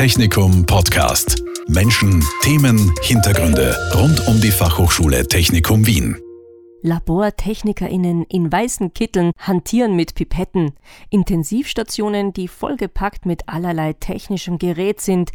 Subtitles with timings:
[0.00, 1.44] Technikum Podcast.
[1.68, 6.16] Menschen, Themen, Hintergründe rund um die Fachhochschule Technikum Wien.
[6.80, 10.72] LabortechnikerInnen in weißen Kitteln hantieren mit Pipetten.
[11.10, 15.32] Intensivstationen, die vollgepackt mit allerlei technischem Gerät sind.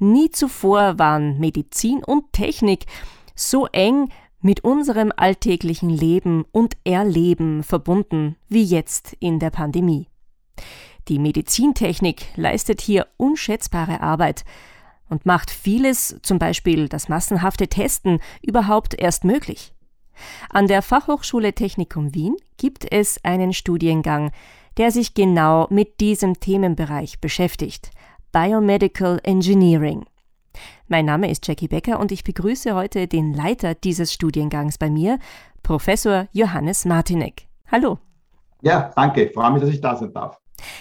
[0.00, 2.86] Nie zuvor waren Medizin und Technik
[3.36, 4.08] so eng
[4.40, 10.08] mit unserem alltäglichen Leben und Erleben verbunden wie jetzt in der Pandemie.
[11.08, 14.44] Die Medizintechnik leistet hier unschätzbare Arbeit
[15.08, 19.72] und macht vieles, zum Beispiel das massenhafte Testen, überhaupt erst möglich.
[20.50, 24.32] An der Fachhochschule Technikum Wien gibt es einen Studiengang,
[24.76, 27.90] der sich genau mit diesem Themenbereich beschäftigt
[28.30, 30.04] Biomedical Engineering.
[30.88, 35.18] Mein Name ist Jackie Becker und ich begrüße heute den Leiter dieses Studiengangs bei mir,
[35.62, 37.46] Professor Johannes Martinek.
[37.70, 37.98] Hallo.
[38.60, 39.24] Ja, danke.
[39.24, 40.38] Ich freue mich, dass ich da sein darf.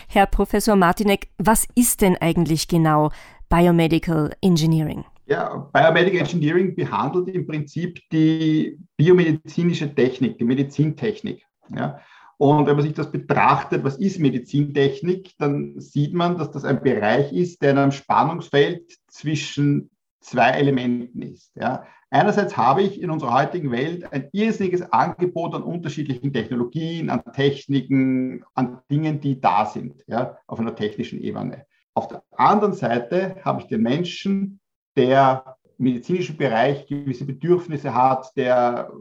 [0.08, 3.12] Herr Professor Martinek, was ist denn eigentlich genau
[3.50, 5.06] Biomedical Engineering?
[5.26, 11.44] Ja, Biomedical Engineering behandelt im Prinzip die biomedizinische Technik, die Medizintechnik.
[11.76, 12.00] Ja.
[12.38, 16.82] Und wenn man sich das betrachtet, was ist Medizintechnik, dann sieht man, dass das ein
[16.82, 21.52] Bereich ist, der in einem Spannungsfeld zwischen zwei Elementen ist.
[21.56, 21.84] Ja.
[22.10, 28.46] Einerseits habe ich in unserer heutigen Welt ein irrsinniges Angebot an unterschiedlichen Technologien, an Techniken,
[28.54, 31.66] an Dingen, die da sind, ja, auf einer technischen Ebene.
[31.94, 34.62] Auf der anderen Seite habe ich den Menschen,
[34.96, 38.92] der im medizinischen Bereich gewisse Bedürfnisse hat, der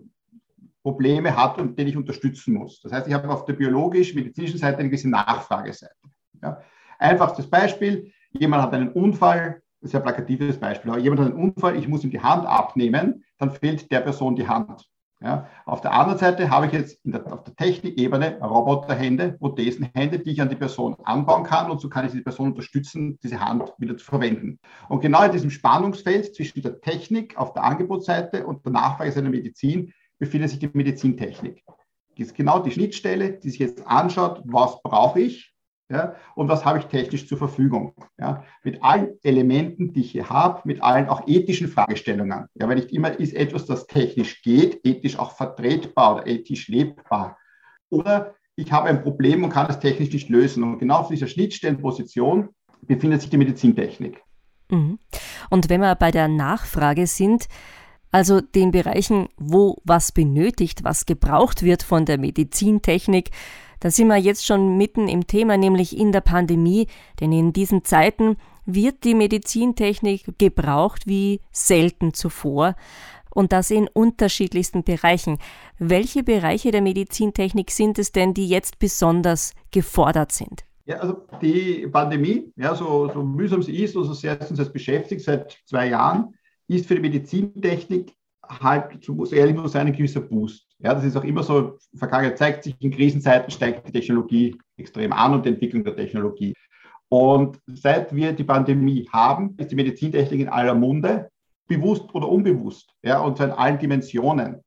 [0.83, 2.81] Probleme hat und den ich unterstützen muss.
[2.81, 5.95] Das heißt, ich habe auf der biologisch-medizinischen Seite eine gewisse Nachfrageseite.
[6.43, 6.61] Ja.
[6.99, 10.91] Einfachstes Beispiel, jemand hat einen Unfall, sehr plakatives Beispiel.
[10.91, 14.37] Aber jemand hat einen Unfall, ich muss ihm die Hand abnehmen, dann fehlt der Person
[14.37, 14.87] die Hand.
[15.23, 15.49] Ja.
[15.65, 20.43] Auf der anderen Seite habe ich jetzt der, auf der Technikebene Roboterhände, Prothesenhände, die ich
[20.43, 23.97] an die Person anbauen kann und so kann ich die Person unterstützen, diese Hand wieder
[23.97, 24.59] zu verwenden.
[24.91, 29.31] Und genau in diesem Spannungsfeld zwischen der Technik auf der Angebotsseite und der Nachfrage seiner
[29.31, 31.65] Medizin befindet sich die Medizintechnik.
[32.19, 35.56] Das ist genau die Schnittstelle, die sich jetzt anschaut, was brauche ich
[35.89, 37.95] ja, und was habe ich technisch zur Verfügung.
[38.19, 42.47] Ja, mit allen Elementen, die ich hier habe, mit allen auch ethischen Fragestellungen.
[42.55, 47.39] Ja, weil nicht immer ist etwas, das technisch geht, ethisch auch vertretbar oder ethisch lebbar.
[47.89, 50.65] Oder ich habe ein Problem und kann es technisch nicht lösen.
[50.65, 52.49] Und genau auf dieser Schnittstellenposition
[52.83, 54.23] befindet sich die Medizintechnik.
[54.71, 54.99] Mhm.
[55.51, 57.47] Und wenn wir bei der Nachfrage sind,
[58.11, 63.31] also den Bereichen, wo was benötigt, was gebraucht wird von der Medizintechnik,
[63.81, 66.87] da sind wir jetzt schon mitten im Thema, nämlich in der Pandemie,
[67.21, 72.75] denn in diesen Zeiten wird die Medizintechnik gebraucht wie selten zuvor
[73.31, 75.39] und das in unterschiedlichsten Bereichen.
[75.79, 80.65] Welche Bereiche der Medizintechnik sind es denn, die jetzt besonders gefordert sind?
[80.87, 85.23] Ja, also die Pandemie, ja, so, so mühsam sie ist, also sehr uns jetzt beschäftigt
[85.23, 86.35] seit zwei Jahren,
[86.69, 88.13] ist für die Medizintechnik
[88.43, 90.66] halt, so ehrlich muss sein, ein gewisser Boost.
[90.79, 95.13] Ja, das ist auch immer so, Vergangenheit zeigt sich, in Krisenzeiten steigt die Technologie extrem
[95.13, 96.55] an und die Entwicklung der Technologie.
[97.09, 101.31] Und seit wir die Pandemie haben, ist die Medizintechnik in aller Munde,
[101.69, 104.63] bewusst oder unbewusst, ja, und zwar in allen Dimensionen.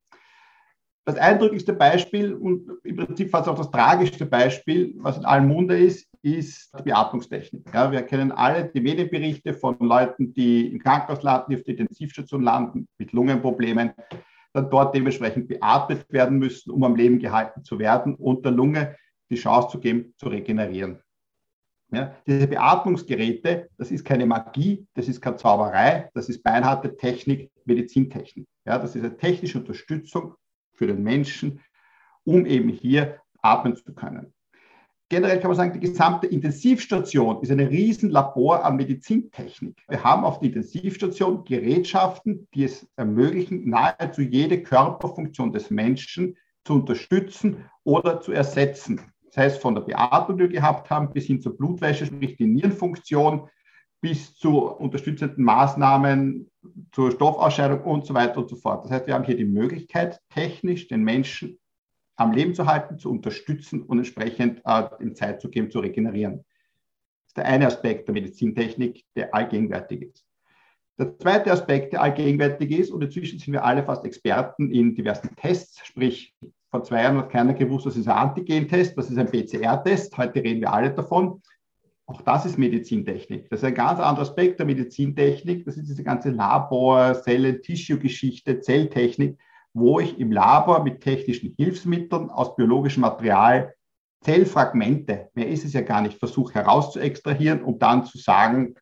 [1.05, 5.77] Das eindrücklichste Beispiel und im Prinzip fast auch das tragischste Beispiel, was in allem Munde
[5.77, 7.63] ist, ist die Beatmungstechnik.
[7.73, 11.79] Ja, wir kennen alle die Medienberichte von Leuten, die im Krankenhaus landen, die auf der
[11.79, 13.93] Intensivstation landen mit Lungenproblemen
[14.53, 18.95] dann dort dementsprechend beatmet werden müssen, um am Leben gehalten zu werden und der Lunge
[19.29, 20.99] die Chance zu geben, zu regenerieren.
[21.91, 27.51] Ja, diese Beatmungsgeräte, das ist keine Magie, das ist keine Zauberei, das ist beinharte Technik,
[27.65, 28.47] Medizintechnik.
[28.65, 30.35] Ja, das ist eine technische Unterstützung
[30.73, 31.61] für den Menschen,
[32.23, 34.33] um eben hier atmen zu können
[35.09, 39.83] generell kann man sagen, die gesamte Intensivstation ist ein Riesenlabor an Medizintechnik.
[39.87, 46.75] Wir haben auf der Intensivstation Gerätschaften, die es ermöglichen, nahezu jede Körperfunktion des Menschen zu
[46.75, 49.01] unterstützen oder zu ersetzen.
[49.25, 52.47] Das heißt, von der Beatmung, die wir gehabt haben, bis hin zur Blutwäsche, sprich die
[52.47, 53.49] Nierenfunktion,
[54.01, 56.49] bis zu unterstützenden Maßnahmen
[56.91, 58.85] zur Stoffausscheidung und so weiter und so fort.
[58.85, 61.59] Das heißt, wir haben hier die Möglichkeit, technisch den Menschen
[62.19, 66.37] am Leben zu halten, zu unterstützen und entsprechend äh, in Zeit zu geben, zu regenerieren.
[66.37, 70.25] Das ist der eine Aspekt der Medizintechnik, der allgegenwärtig ist.
[70.97, 75.33] Der zweite Aspekt, der allgegenwärtig ist, und inzwischen sind wir alle fast Experten in diversen
[75.37, 76.35] Tests, sprich,
[76.69, 80.43] vor zwei Jahren hat keiner gewusst, was ist ein Antigen-Test, was ist ein PCR-Test, heute
[80.43, 81.41] reden wir alle davon.
[82.05, 83.49] Auch das ist Medizintechnik.
[83.49, 85.63] Das ist ein ganz anderer Aspekt der Medizintechnik.
[85.65, 89.37] Das ist diese ganze Labor, Zellen, Tissue-Geschichte, Zelltechnik
[89.79, 93.73] wo ich im Labor mit technischen Hilfsmitteln aus biologischem Material
[94.21, 98.75] Zellfragmente, mehr ist es ja gar nicht, versuche herauszuextrahieren und dann zu sagen,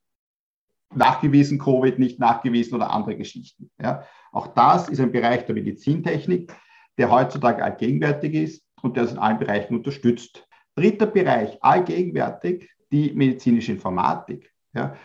[0.96, 3.70] nachgewiesen Covid, nicht nachgewiesen oder andere Geschichten.
[3.80, 4.04] Ja.
[4.32, 6.54] Auch das ist ein Bereich der Medizintechnik,
[6.98, 10.48] der heutzutage allgegenwärtig ist und der es in allen Bereichen unterstützt.
[10.76, 14.52] Dritter Bereich, allgegenwärtig, die medizinische Informatik.
[14.74, 14.96] Ja.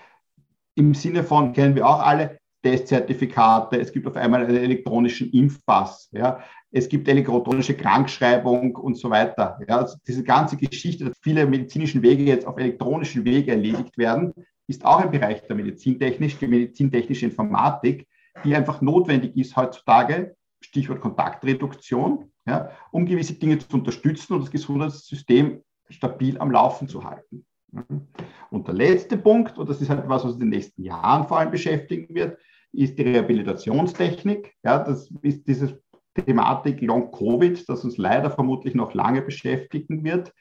[0.75, 6.09] Im Sinne von, kennen wir auch alle, Testzertifikate, es gibt auf einmal einen elektronischen Impfpass,
[6.13, 9.59] ja, es gibt elektronische Krankschreibung und so weiter.
[9.69, 14.33] Ja, also diese ganze Geschichte, dass viele medizinische Wege jetzt auf elektronischen Wege erledigt werden,
[14.67, 18.07] ist auch ein Bereich der Medizintechnik, die medizintechnische Informatik,
[18.45, 24.51] die einfach notwendig ist heutzutage, Stichwort Kontaktreduktion, ja, um gewisse Dinge zu unterstützen und das
[24.51, 27.45] Gesundheitssystem stabil am Laufen zu halten.
[28.51, 31.39] Und der letzte Punkt, und das ist halt was, was in den nächsten Jahren vor
[31.39, 32.39] allem beschäftigen wird,
[32.73, 34.55] ist die Rehabilitationstechnik.
[34.65, 35.81] Ja, das ist diese
[36.15, 40.33] Thematik Long Covid, das uns leider vermutlich noch lange beschäftigen wird,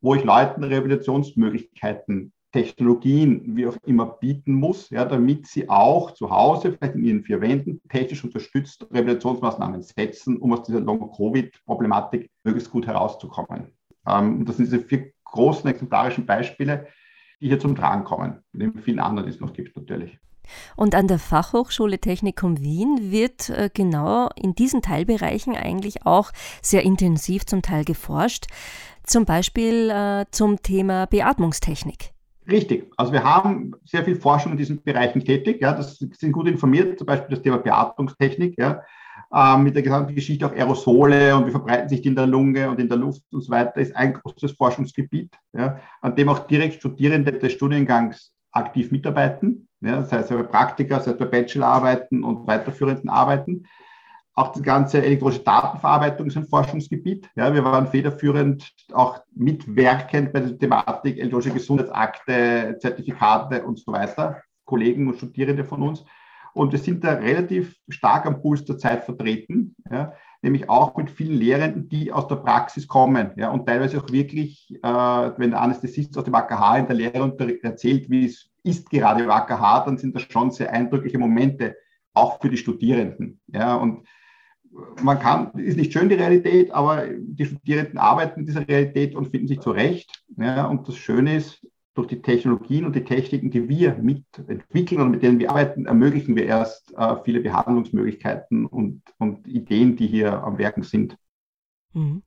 [0.00, 6.30] wo ich Leuten Rehabilitationsmöglichkeiten, Technologien, wie auch immer, bieten muss, ja, damit sie auch zu
[6.30, 12.30] Hause, vielleicht in ihren vier Wänden, technisch unterstützt Rehabilitationsmaßnahmen setzen, um aus dieser Long Covid-Problematik
[12.44, 13.72] möglichst gut herauszukommen.
[14.06, 16.86] Ähm, das sind diese vier großen exemplarischen Beispiele,
[17.40, 20.18] die hier zum Tragen kommen, neben vielen anderen, die es noch gibt natürlich.
[20.76, 26.30] Und an der Fachhochschule Technikum Wien wird äh, genau in diesen Teilbereichen eigentlich auch
[26.62, 28.46] sehr intensiv zum Teil geforscht,
[29.04, 32.12] zum Beispiel äh, zum Thema Beatmungstechnik.
[32.50, 32.90] Richtig.
[32.96, 35.60] Also wir haben sehr viel Forschung in diesen Bereichen tätig.
[35.60, 38.58] Ja, das sind gut informiert, zum Beispiel das Thema Beatmungstechnik.
[38.58, 38.82] Ja,
[39.32, 42.70] äh, mit der gesamten Geschichte auch Aerosole und wie verbreiten sich die in der Lunge
[42.70, 46.46] und in der Luft und so weiter, ist ein großes Forschungsgebiet, ja, an dem auch
[46.46, 52.24] direkt Studierende des Studiengangs aktiv mitarbeiten, ja, sei es bei Praktika, sei es bei Bachelorarbeiten
[52.24, 53.64] und weiterführenden Arbeiten.
[54.34, 57.28] Auch die ganze elektronische Datenverarbeitung ist ein Forschungsgebiet.
[57.34, 64.42] Ja, wir waren federführend, auch mitwerkend bei der Thematik elektronische Gesundheitsakte, Zertifikate und so weiter.
[64.64, 66.04] Kollegen und Studierende von uns.
[66.54, 69.74] Und wir sind da relativ stark am Puls der Zeit vertreten.
[69.90, 70.12] Ja
[70.48, 74.68] nämlich auch mit vielen Lehrenden, die aus der Praxis kommen ja, und teilweise auch wirklich,
[74.82, 74.88] äh,
[75.36, 79.30] wenn der Anästhesist aus dem AKH in der Lehre erzählt, wie es ist gerade im
[79.30, 81.76] AKH, dann sind das schon sehr eindrückliche Momente,
[82.14, 83.40] auch für die Studierenden.
[83.48, 84.06] Ja, und
[85.02, 89.28] man kann, ist nicht schön die Realität, aber die Studierenden arbeiten in dieser Realität und
[89.28, 90.24] finden sich zurecht.
[90.36, 91.66] Ja, und das Schöne ist,
[91.98, 96.36] durch die Technologien und die Techniken, die wir mitentwickeln und mit denen wir arbeiten, ermöglichen
[96.36, 101.18] wir erst äh, viele Behandlungsmöglichkeiten und, und Ideen, die hier am Werken sind.
[101.92, 102.22] Mhm.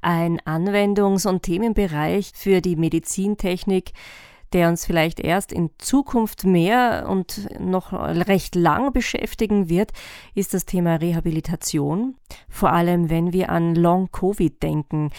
[0.00, 3.92] Ein Anwendungs- und Themenbereich für die Medizintechnik,
[4.52, 9.90] der uns vielleicht erst in Zukunft mehr und noch recht lang beschäftigen wird,
[10.36, 12.14] ist das Thema Rehabilitation.
[12.48, 15.10] Vor allem, wenn wir an Long-Covid denken.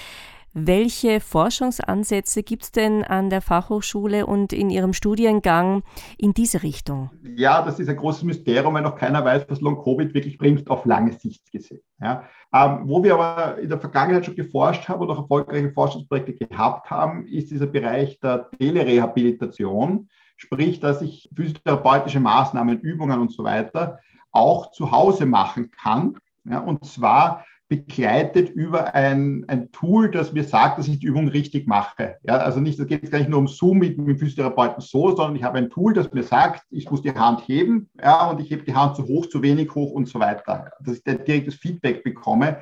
[0.54, 5.82] Welche Forschungsansätze gibt es denn an der Fachhochschule und in Ihrem Studiengang
[6.18, 7.10] in diese Richtung?
[7.38, 10.84] Ja, das ist ein großes Mysterium, weil noch keiner weiß, was Long-Covid wirklich bringt, auf
[10.86, 11.80] lange Sicht gesehen.
[12.02, 12.26] Ja.
[12.54, 16.90] Ähm, wo wir aber in der Vergangenheit schon geforscht haben und auch erfolgreiche Forschungsprojekte gehabt
[16.90, 24.00] haben, ist dieser Bereich der Telerehabilitation, sprich, dass ich physiotherapeutische Maßnahmen, Übungen und so weiter
[24.34, 26.18] auch zu Hause machen kann.
[26.44, 31.30] Ja, und zwar begleitet über ein, ein Tool, das mir sagt, dass ich die Übung
[31.30, 32.18] richtig mache.
[32.24, 35.16] Ja, also nicht, da geht es gar nicht nur um Zoom mit, dem Physiotherapeuten so,
[35.16, 38.42] sondern ich habe ein Tool, das mir sagt, ich muss die Hand heben ja, und
[38.42, 40.70] ich hebe die Hand zu hoch, zu wenig hoch und so weiter.
[40.82, 42.58] Dass ich ein direktes Feedback bekomme,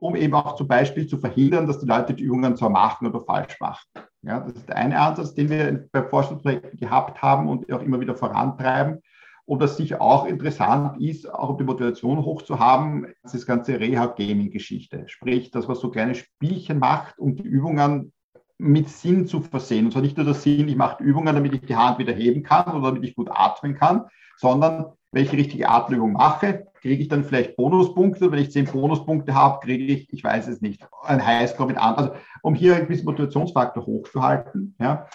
[0.00, 3.22] um eben auch zum Beispiel zu verhindern, dass die Leute die Übungen zwar machen oder
[3.22, 3.88] falsch machen.
[4.20, 8.00] Ja, das ist der eine Ansatz, den wir bei Forschungsprojekten gehabt haben und auch immer
[8.00, 9.00] wieder vorantreiben.
[9.44, 15.04] Und was sicher auch interessant ist, auch um die Motivation hochzuhaben, ist das ganze Reha-Gaming-Geschichte.
[15.06, 18.12] Sprich, dass man so kleine Spielchen macht, um die Übungen
[18.58, 19.86] mit Sinn zu versehen.
[19.86, 22.44] Und zwar nicht nur der Sinn, ich mache Übungen, damit ich die Hand wieder heben
[22.44, 24.06] kann oder damit ich gut atmen kann,
[24.36, 28.30] sondern wenn ich die richtige Atemübung mache, kriege ich dann vielleicht Bonuspunkte.
[28.30, 31.94] Wenn ich zehn Bonuspunkte habe, kriege ich, ich weiß es nicht, ein Highscore mit an.
[31.96, 35.06] Also um hier ein bisschen Motivationsfaktor hochzuhalten, ja,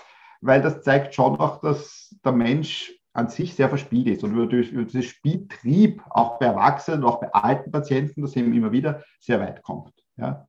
[0.41, 4.43] weil das zeigt schon auch, dass der Mensch an sich sehr verspielt ist und über,
[4.43, 9.39] über diesen Spieltrieb auch bei Erwachsenen, auch bei alten Patienten, das wir immer wieder, sehr
[9.39, 9.91] weit kommt.
[10.17, 10.47] Ja.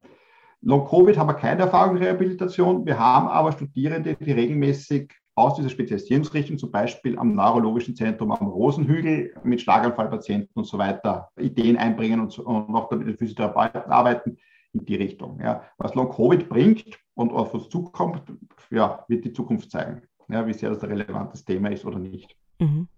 [0.61, 2.85] Long-Covid haben wir keine Erfahrung in Rehabilitation.
[2.85, 8.49] Wir haben aber Studierende, die regelmäßig aus dieser Spezialisierungsrichtung, zum Beispiel am Neurologischen Zentrum am
[8.49, 13.91] Rosenhügel mit Schlaganfallpatienten und so weiter, Ideen einbringen und, so, und noch mit den Physiotherapeuten
[13.91, 14.37] arbeiten
[14.75, 15.41] in die Richtung.
[15.41, 15.63] Ja.
[15.79, 18.25] Was Long-Covid bringt und auf uns zukommt,
[18.71, 22.37] ja, wird die Zukunft zeigen, ja, wie sehr das ein relevantes Thema ist oder nicht.
[22.59, 22.89] Mhm.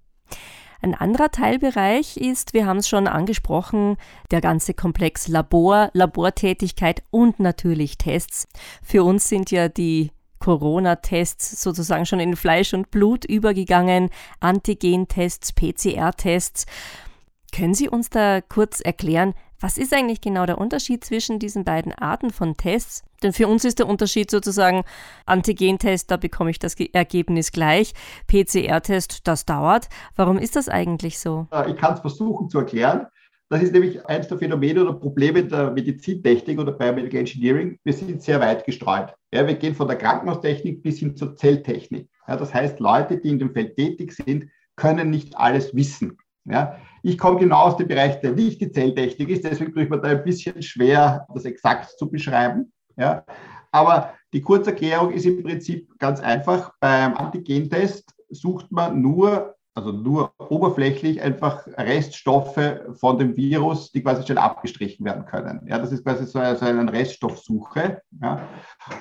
[0.83, 3.97] Ein anderer Teilbereich ist, wir haben es schon angesprochen,
[4.31, 8.49] der ganze Komplex Labor, Labortätigkeit und natürlich Tests.
[8.83, 14.09] Für uns sind ja die Corona-Tests sozusagen schon in Fleisch und Blut übergegangen,
[14.41, 16.65] Antigen-Tests, PCR-Tests.
[17.55, 21.93] Können Sie uns da kurz erklären, was ist eigentlich genau der Unterschied zwischen diesen beiden
[21.93, 23.05] Arten von Tests?
[23.23, 24.83] Denn für uns ist der Unterschied sozusagen
[25.27, 27.93] Antigen-Test, da bekomme ich das Ergebnis gleich.
[28.27, 29.89] PCR-Test, das dauert.
[30.17, 31.47] Warum ist das eigentlich so?
[31.69, 33.07] Ich kann es versuchen zu erklären.
[33.51, 37.79] Das ist nämlich eines der Phänomene oder Probleme der Medizintechnik oder Biomedical Engineering.
[37.83, 39.13] Wir sind sehr weit gestreut.
[39.35, 42.09] Ja, wir gehen von der Krankenhaustechnik bis hin zur Zelltechnik.
[42.29, 46.17] Ja, das heißt, Leute, die in dem Feld tätig sind, können nicht alles wissen.
[46.45, 49.91] Ja, ich komme genau aus dem Bereich, der nicht die Zelltechnik ist, deswegen tue ich
[49.91, 52.73] mir da ein bisschen schwer, das exakt zu beschreiben.
[52.97, 53.25] Ja,
[53.73, 56.73] aber die Kurzerklärung ist im Prinzip ganz einfach.
[56.81, 64.25] Beim Antigentest sucht man nur also nur oberflächlich einfach Reststoffe von dem Virus, die quasi
[64.25, 65.67] schnell abgestrichen werden können.
[65.67, 68.03] Ja, das ist quasi so eine Reststoffsuche.
[68.21, 68.49] Ja.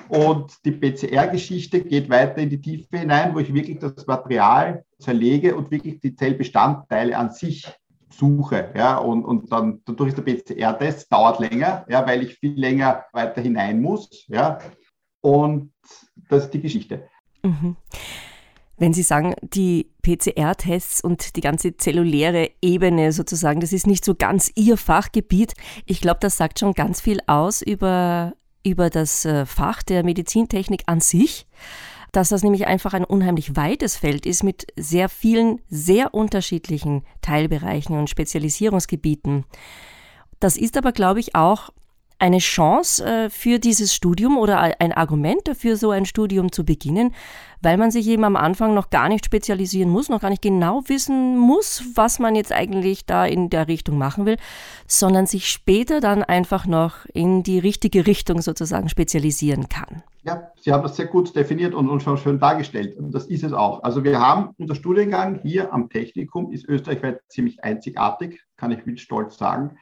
[0.08, 5.56] Und die PCR-Geschichte geht weiter in die Tiefe hinein, wo ich wirklich das Material zerlege
[5.56, 7.66] und wirklich die Zellbestandteile an sich
[8.12, 8.72] suche.
[8.76, 13.04] Ja, und, und dann dadurch ist der PCR-Test, dauert länger, ja, weil ich viel länger
[13.12, 14.26] weiter hinein muss.
[14.28, 14.58] Ja.
[15.20, 15.72] Und
[16.28, 17.08] das ist die Geschichte.
[17.42, 17.76] Mhm.
[18.76, 24.14] Wenn Sie sagen, die PCR-Tests und die ganze zelluläre Ebene sozusagen, das ist nicht so
[24.14, 25.52] ganz Ihr Fachgebiet.
[25.84, 28.32] Ich glaube, das sagt schon ganz viel aus über,
[28.64, 31.46] über das äh, Fach der Medizintechnik an sich,
[32.12, 37.98] dass das nämlich einfach ein unheimlich weites Feld ist mit sehr vielen, sehr unterschiedlichen Teilbereichen
[37.98, 39.44] und Spezialisierungsgebieten.
[40.40, 41.70] Das ist aber, glaube ich, auch
[42.20, 47.14] eine Chance äh, für dieses Studium oder ein Argument dafür, so ein Studium zu beginnen,
[47.62, 50.82] weil man sich eben am Anfang noch gar nicht spezialisieren muss, noch gar nicht genau
[50.86, 54.36] wissen muss, was man jetzt eigentlich da in der Richtung machen will,
[54.86, 60.02] sondern sich später dann einfach noch in die richtige Richtung sozusagen spezialisieren kann.
[60.30, 62.96] Ja, Sie haben das sehr gut definiert und, und schon schön dargestellt.
[62.96, 63.82] Und das ist es auch.
[63.82, 69.00] Also wir haben unser Studiengang hier am Technikum, ist österreichweit ziemlich einzigartig, kann ich mit
[69.00, 69.76] Stolz sagen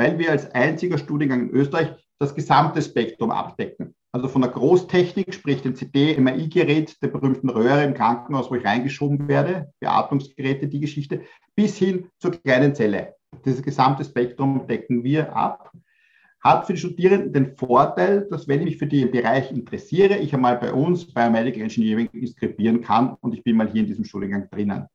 [0.00, 3.94] weil wir als einziger Studiengang in Österreich das gesamte Spektrum abdecken.
[4.12, 9.28] Also von der Großtechnik, sprich dem CD-MRI-Gerät, der berühmten Röhre im Krankenhaus, wo ich reingeschoben
[9.28, 11.22] werde, Beatmungsgeräte, die Geschichte,
[11.54, 13.14] bis hin zur kleinen Zelle.
[13.44, 15.70] Dieses gesamte Spektrum decken wir ab.
[16.40, 20.32] Hat für die Studierenden den Vorteil, dass wenn ich mich für den Bereich interessiere, ich
[20.32, 24.04] einmal bei uns bei Medical Engineering inskribieren kann und ich bin mal hier in diesem
[24.04, 24.86] Studiengang drinnen.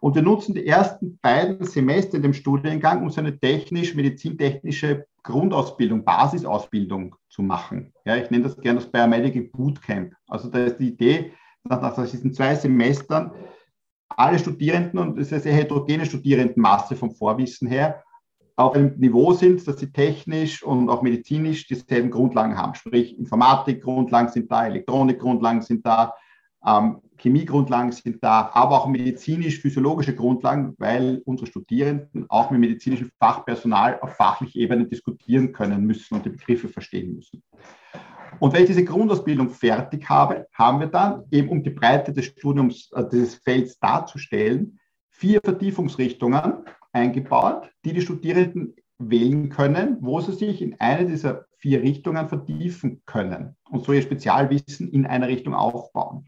[0.00, 6.04] Und wir nutzen die ersten beiden Semester in dem Studiengang, um so eine technisch-medizintechnische Grundausbildung,
[6.04, 7.92] Basisausbildung zu machen.
[8.06, 10.14] Ja, ich nenne das gerne das Biomedical Bootcamp.
[10.26, 11.32] Also da ist die Idee,
[11.64, 13.32] nach diesen zwei Semestern
[14.08, 18.02] alle Studierenden, und es ist eine sehr heterogene Studierendenmasse vom Vorwissen her,
[18.60, 22.74] auf einem Niveau sind, dass sie technisch und auch medizinisch dieselben Grundlagen haben.
[22.74, 26.14] Sprich, Informatikgrundlagen sind da, Elektronikgrundlagen sind da,
[26.66, 33.98] ähm, Chemiegrundlagen sind da, aber auch medizinisch-physiologische Grundlagen, weil unsere Studierenden auch mit medizinischem Fachpersonal
[34.00, 37.42] auf fachlicher Ebene diskutieren können müssen und die Begriffe verstehen müssen.
[38.38, 42.26] Und wenn ich diese Grundausbildung fertig habe, haben wir dann eben, um die Breite des
[42.26, 44.78] Studiums, äh, dieses Felds darzustellen,
[45.10, 51.82] vier Vertiefungsrichtungen eingebaut, die die Studierenden wählen können, wo sie sich in eine dieser vier
[51.82, 56.26] Richtungen vertiefen können und so ihr Spezialwissen in einer Richtung aufbauen.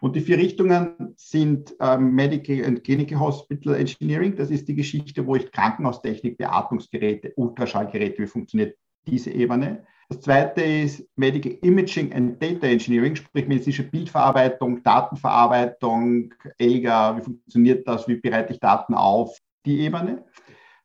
[0.00, 4.36] Und die vier Richtungen sind ähm, Medical and Clinical Hospital Engineering.
[4.36, 9.86] Das ist die Geschichte, wo ich Krankenhaustechnik, Beatmungsgeräte, Ultraschallgeräte, wie funktioniert diese Ebene.
[10.10, 17.88] Das zweite ist Medical Imaging and Data Engineering, sprich medizinische Bildverarbeitung, Datenverarbeitung, ELGA, wie funktioniert
[17.88, 20.24] das, wie bereite ich Daten auf, die Ebene.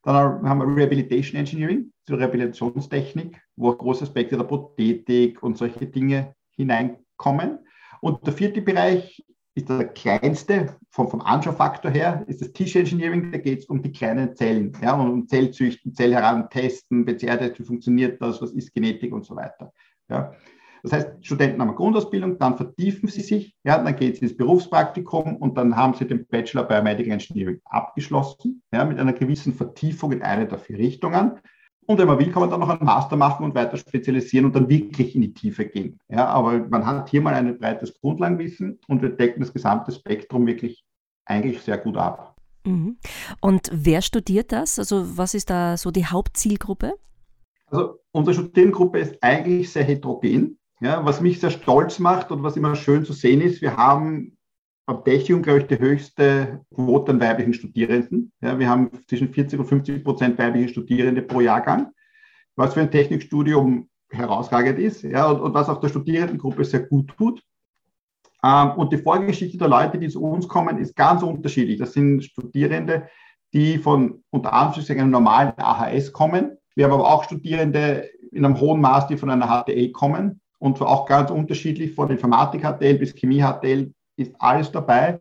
[0.02, 6.34] Dann haben wir Rehabilitation Engineering, zur Rehabilitationstechnik, wo große Aspekte der Prothetik und solche Dinge
[6.56, 7.58] hineinkommen.
[8.00, 9.22] Und der vierte Bereich
[9.54, 13.82] ist der kleinste vom, vom Anschaufaktor her, ist das Tissue Engineering, da geht es um
[13.82, 19.26] die kleinen Zellen, ja, um Zellzüchten, Zellherantesten, PCR-Test, wie funktioniert das, was ist Genetik und
[19.26, 19.72] so weiter.
[20.08, 20.32] Ja.
[20.82, 24.36] Das heißt, Studenten haben eine Grundausbildung, dann vertiefen sie sich, ja, dann gehen sie ins
[24.36, 30.12] Berufspraktikum und dann haben sie den Bachelor Biomedical Engineering abgeschlossen, ja, mit einer gewissen Vertiefung
[30.12, 31.40] in eine der vier Richtungen.
[31.86, 34.54] Und wenn man will, kann man dann noch einen Master machen und weiter spezialisieren und
[34.54, 35.98] dann wirklich in die Tiefe gehen.
[36.08, 40.46] Ja, aber man hat hier mal ein breites Grundlagenwissen und wir decken das gesamte Spektrum
[40.46, 40.84] wirklich
[41.24, 42.36] eigentlich sehr gut ab.
[42.64, 42.98] Mhm.
[43.40, 44.78] Und wer studiert das?
[44.78, 46.94] Also was ist da so die Hauptzielgruppe?
[47.66, 50.59] Also unsere Studierendengruppe ist eigentlich sehr heterogen.
[50.82, 54.38] Ja, was mich sehr stolz macht und was immer schön zu sehen ist, wir haben
[54.86, 58.32] am Technium, glaube ich, die höchste Quote an weiblichen Studierenden.
[58.40, 61.90] Ja, wir haben zwischen 40 und 50 Prozent weibliche Studierende pro Jahrgang,
[62.56, 67.14] was für ein Technikstudium herausragend ist ja, und, und was auch der Studierendengruppe sehr gut
[67.16, 67.42] tut.
[68.42, 71.78] Ähm, und die Vorgeschichte der Leute, die zu uns kommen, ist ganz unterschiedlich.
[71.78, 73.06] Das sind Studierende,
[73.52, 76.56] die von unter Anführungszeichen einem normalen AHS kommen.
[76.74, 80.76] Wir haben aber auch Studierende in einem hohen Maß, die von einer HTL kommen und
[80.78, 85.18] zwar auch ganz unterschiedlich von Informatik-HTL bis Chemie-HTL ist alles dabei.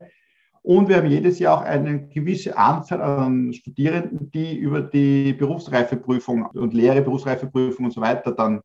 [0.62, 6.46] Und wir haben jedes Jahr auch eine gewisse Anzahl an Studierenden, die über die Berufsreifeprüfung
[6.48, 8.62] und Lehre, Berufsreifeprüfung und so weiter dann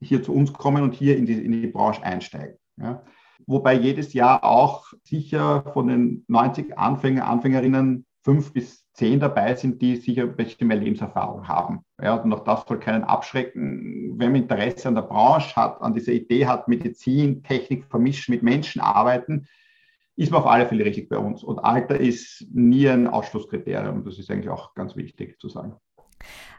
[0.00, 2.56] hier zu uns kommen und hier in die, in die Branche einsteigen.
[2.76, 3.02] Ja.
[3.46, 9.80] Wobei jedes Jahr auch sicher von den 90 Anfänger, Anfängerinnen fünf bis zehn dabei sind,
[9.80, 11.80] die sicher ein bisschen mehr Lebenserfahrung haben.
[12.02, 14.18] Ja, und auch das soll keinen abschrecken.
[14.18, 18.42] Wenn man Interesse an der Branche hat, an dieser Idee hat, Medizin, Technik vermischen, mit
[18.42, 19.48] Menschen arbeiten,
[20.16, 21.42] ist man auf alle Fälle richtig bei uns.
[21.42, 24.04] Und Alter ist nie ein Ausschlusskriterium.
[24.04, 25.76] Das ist eigentlich auch ganz wichtig zu sagen.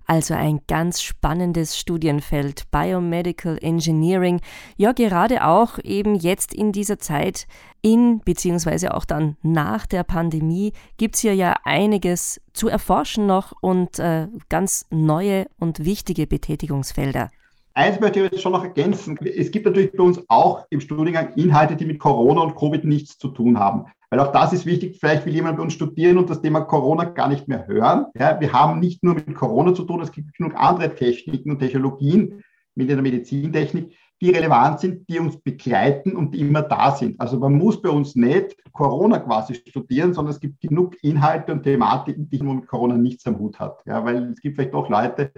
[0.06, 4.42] Also ein ganz spannendes Studienfeld, Biomedical Engineering.
[4.76, 7.48] Ja, gerade auch eben jetzt in dieser Zeit,
[7.82, 13.54] in beziehungsweise auch dann nach der Pandemie, gibt es hier ja einiges zu erforschen noch
[13.62, 17.30] und äh, ganz neue und wichtige Betätigungsfelder.
[17.74, 19.18] Eins möchte ich jetzt schon noch ergänzen.
[19.24, 23.18] Es gibt natürlich bei uns auch im Studiengang Inhalte, die mit Corona und Covid nichts
[23.18, 23.86] zu tun haben.
[24.10, 24.98] Weil auch das ist wichtig.
[25.00, 28.08] Vielleicht will jemand bei uns studieren und das Thema Corona gar nicht mehr hören.
[28.14, 31.60] Ja, wir haben nicht nur mit Corona zu tun, es gibt genug andere Techniken und
[31.60, 32.44] Technologien
[32.76, 37.20] mit der Medizintechnik, die relevant sind, die uns begleiten und die immer da sind.
[37.22, 41.64] Also man muss bei uns nicht Corona quasi studieren, sondern es gibt genug Inhalte und
[41.64, 43.82] Thematiken, die nur mit Corona nichts am Hut hat.
[43.86, 45.32] Ja, weil es gibt vielleicht auch Leute,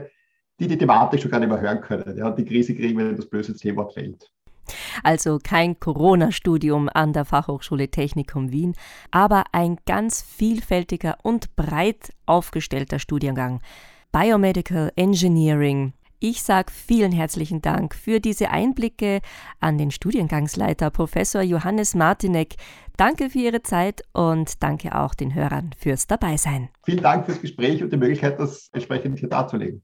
[0.59, 2.17] die die Thematik schon gar nicht mehr hören können.
[2.17, 4.31] Ja, die Krise kriegen, wenn das böse C-Wort fällt.
[5.03, 8.75] Also kein Corona-Studium an der Fachhochschule Technikum Wien,
[9.11, 13.61] aber ein ganz vielfältiger und breit aufgestellter Studiengang.
[14.11, 15.93] Biomedical Engineering.
[16.19, 19.19] Ich sage vielen herzlichen Dank für diese Einblicke
[19.59, 22.55] an den Studiengangsleiter Professor Johannes Martinek.
[22.95, 26.69] Danke für Ihre Zeit und danke auch den Hörern fürs Dabeisein.
[26.85, 29.83] Vielen Dank fürs Gespräch und die Möglichkeit, das entsprechend hier darzulegen.